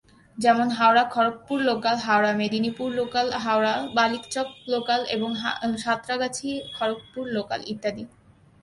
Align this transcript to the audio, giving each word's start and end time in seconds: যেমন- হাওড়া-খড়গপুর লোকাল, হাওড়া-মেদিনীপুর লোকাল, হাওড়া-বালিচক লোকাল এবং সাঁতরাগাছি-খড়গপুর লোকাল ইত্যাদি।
যেমন- 0.37 0.71
হাওড়া-খড়গপুর 0.71 1.59
লোকাল, 1.61 1.95
হাওড়া-মেদিনীপুর 1.97 2.89
লোকাল, 2.91 3.27
হাওড়া-বালিচক 3.35 4.47
লোকাল 4.67 5.01
এবং 5.07 5.29
সাঁতরাগাছি-খড়গপুর 5.77 7.25
লোকাল 7.27 7.61
ইত্যাদি। 7.65 8.03